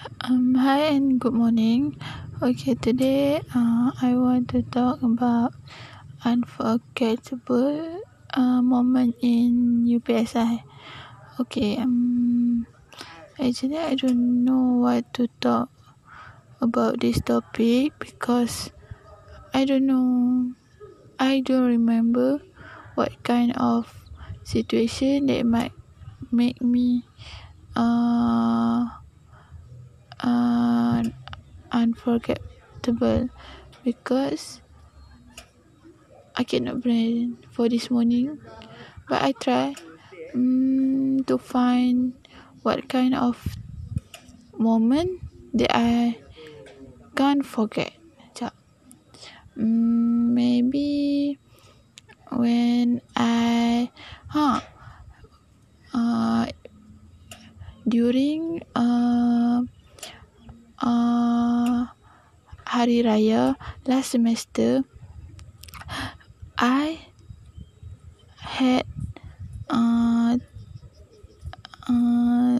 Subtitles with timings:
[0.00, 2.00] Um, hi and good morning.
[2.40, 5.52] Okay, today uh, I want to talk about
[6.24, 8.00] unforgettable
[8.32, 10.64] uh, moment in UPSI.
[11.36, 12.64] Okay, um,
[13.36, 15.68] actually I don't know what to talk
[16.64, 18.72] about this topic because
[19.52, 20.56] I don't know.
[21.20, 22.40] I don't remember
[22.96, 23.92] what kind of
[24.48, 25.76] situation that might
[26.32, 27.04] make me
[27.76, 28.99] uh
[30.22, 31.02] uh
[31.72, 33.28] unforgettable
[33.84, 34.60] because
[36.36, 38.38] I cannot plan for this morning
[39.08, 39.74] but I try
[40.34, 42.14] um, to find
[42.62, 43.36] what kind of
[44.56, 45.20] moment
[45.54, 46.18] that I
[47.16, 47.92] can't forget.
[49.58, 51.38] Um, maybe
[52.30, 53.90] when I
[54.28, 54.60] huh
[55.92, 56.46] uh,
[57.88, 59.62] during uh,
[60.78, 61.86] uh,
[62.80, 64.88] Hari Raya last semester
[66.56, 67.12] I
[68.40, 68.88] had
[69.68, 70.40] uh,
[71.84, 72.56] uh,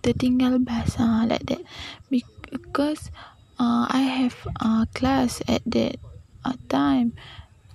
[0.00, 1.60] tertinggal uh, like that.
[2.08, 3.12] Because
[3.60, 6.00] uh, I have a uh, class at that
[6.40, 7.12] uh, time.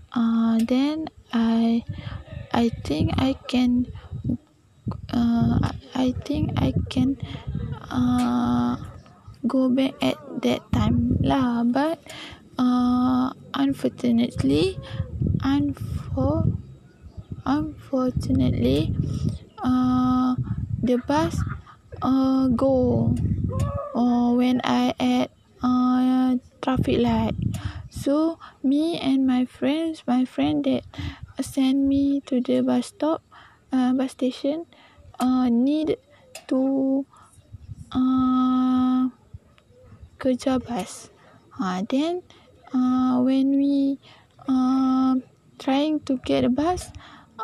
[0.10, 1.86] Uh, then I
[2.50, 3.94] I think I can
[5.14, 7.18] uh, I think I can
[7.94, 8.78] uh,
[9.46, 12.00] go back at that time lah but
[12.58, 14.78] uh, unfortunately
[15.42, 16.50] unfor
[17.46, 18.94] unfortunately
[19.64, 20.36] uh,
[20.84, 21.40] the bus
[22.02, 23.14] uh, go
[23.96, 25.32] uh, when I at
[25.64, 27.36] uh, traffic light.
[27.90, 30.84] So me and my friends my friend that
[31.42, 33.24] send me to the bus stop
[33.72, 34.66] uh, bus station
[35.20, 35.98] uh, need
[36.48, 37.06] to
[37.92, 38.67] uh,
[40.20, 41.10] kerja bus
[41.62, 42.22] uh, then
[42.74, 44.00] uh, when we
[44.48, 45.16] uh,
[45.60, 46.92] trying to get a bus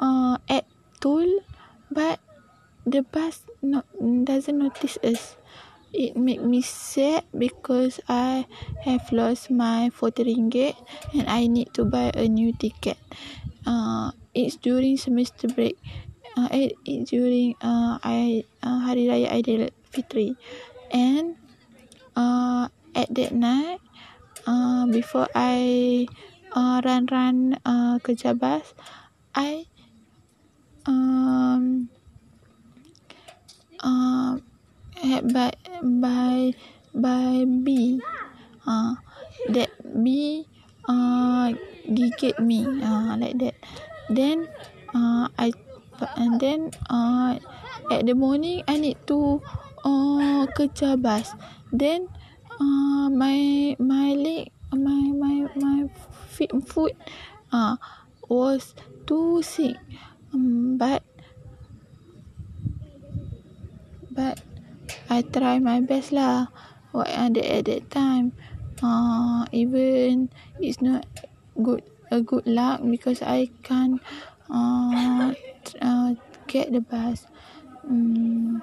[0.01, 0.65] uh, at
[0.99, 1.27] tool
[1.91, 2.19] but
[2.85, 3.85] the bus not
[4.25, 5.37] doesn't notice us
[5.93, 8.49] it make me sad because I
[8.81, 10.73] have lost my 40 ringgit
[11.13, 12.97] and I need to buy a new ticket.
[13.65, 15.77] Uh, it's during semester break.
[16.35, 20.33] Uh, it, it during uh, I uh, Hari Raya Aidilfitri,
[20.89, 21.37] and
[22.15, 23.81] uh, at that night,
[24.47, 26.07] uh, before I
[26.53, 28.73] uh, run run uh, kerja bus,
[29.33, 29.65] I
[30.85, 31.89] um
[33.79, 34.37] uh,
[34.97, 35.51] had by
[35.81, 36.53] by
[36.95, 37.99] by B.
[38.63, 38.95] Uh,
[39.51, 40.47] that B
[40.87, 41.51] uh,
[41.83, 43.55] gigit me uh, like that.
[44.07, 44.47] Then
[44.95, 45.51] uh, I
[46.15, 47.35] and then uh,
[47.91, 49.43] at the morning I need to
[49.83, 51.35] uh, kerja bus.
[51.71, 52.07] Then
[52.59, 55.79] uh, my my leg my my my
[56.31, 56.97] feet foot
[57.51, 57.77] uh,
[58.27, 58.73] was
[59.05, 59.77] too sick.
[60.33, 61.03] Um, but
[64.09, 64.41] but
[65.09, 66.49] I try my best lah.
[66.93, 68.33] What ada at that time.
[68.83, 70.27] Uh, even
[70.59, 71.07] it's not
[71.55, 74.01] good a good luck because I can't
[74.51, 75.33] uh,
[75.81, 76.09] uh,
[76.45, 77.25] get the bus.
[77.87, 78.61] Um,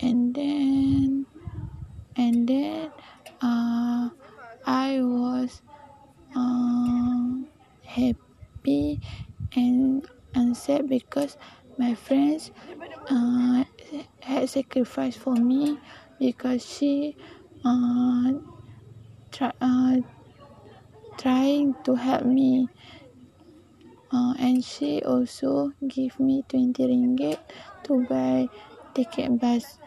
[0.00, 1.26] and then
[2.16, 2.90] and then
[3.42, 4.10] uh,
[4.66, 5.62] I was
[6.34, 7.44] uh,
[7.84, 9.00] happy
[9.54, 11.36] and and sad because
[11.78, 12.50] my friends
[13.10, 13.64] uh,
[14.20, 15.78] had sacrificed for me
[16.18, 17.16] because she
[17.64, 18.32] uh,
[19.30, 19.96] try, uh,
[21.18, 22.68] trying to help me.
[24.12, 27.38] Uh, and she also gave me 20 ringgit
[27.82, 28.46] to buy
[28.94, 29.78] ticket bus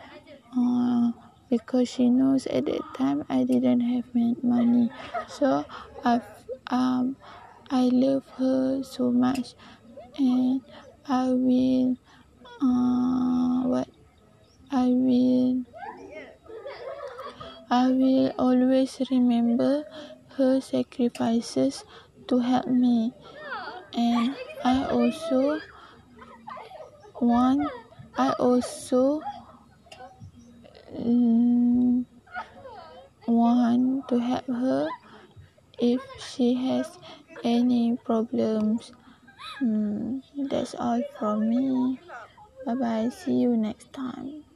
[0.56, 1.12] uh,
[1.50, 4.06] because she knows at that time I didn't have
[4.44, 4.90] money.
[5.28, 5.66] So
[6.04, 6.22] I
[6.68, 7.18] um
[7.70, 9.56] I love her so much.
[10.18, 10.62] And
[11.08, 11.98] I will
[12.62, 13.90] uh, what?
[14.72, 15.66] I will
[17.70, 19.86] I will always remember
[20.36, 21.86] her sacrifices
[22.28, 23.14] to help me.
[23.94, 25.60] And I also
[27.22, 27.62] want
[28.18, 29.22] I also
[33.28, 34.88] want to help her
[35.80, 36.98] if she has
[37.44, 38.92] any problems.
[39.62, 42.00] Um, that's all from me.
[42.66, 44.47] Bye bye see you next time